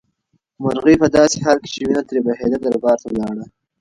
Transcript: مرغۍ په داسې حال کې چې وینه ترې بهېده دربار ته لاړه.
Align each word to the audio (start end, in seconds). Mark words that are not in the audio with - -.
مرغۍ 0.63 0.95
په 1.01 1.07
داسې 1.17 1.37
حال 1.45 1.57
کې 1.63 1.69
چې 1.73 1.79
وینه 1.85 2.01
ترې 2.07 2.19
بهېده 2.25 2.57
دربار 2.63 2.97
ته 3.03 3.07
لاړه. 3.17 3.45